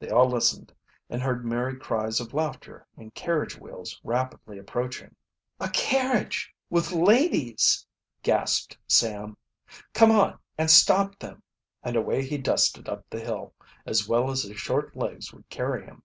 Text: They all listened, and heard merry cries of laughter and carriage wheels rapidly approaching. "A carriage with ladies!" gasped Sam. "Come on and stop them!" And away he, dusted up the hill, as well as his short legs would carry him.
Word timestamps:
They 0.00 0.08
all 0.10 0.28
listened, 0.28 0.74
and 1.08 1.22
heard 1.22 1.46
merry 1.46 1.76
cries 1.78 2.18
of 2.18 2.34
laughter 2.34 2.88
and 2.96 3.14
carriage 3.14 3.56
wheels 3.56 4.00
rapidly 4.02 4.58
approaching. 4.58 5.14
"A 5.60 5.68
carriage 5.68 6.52
with 6.68 6.90
ladies!" 6.90 7.86
gasped 8.24 8.76
Sam. 8.88 9.36
"Come 9.94 10.10
on 10.10 10.40
and 10.58 10.68
stop 10.68 11.20
them!" 11.20 11.44
And 11.84 11.94
away 11.94 12.24
he, 12.26 12.36
dusted 12.36 12.88
up 12.88 13.08
the 13.08 13.20
hill, 13.20 13.54
as 13.86 14.08
well 14.08 14.28
as 14.32 14.42
his 14.42 14.58
short 14.58 14.96
legs 14.96 15.32
would 15.32 15.48
carry 15.50 15.84
him. 15.84 16.02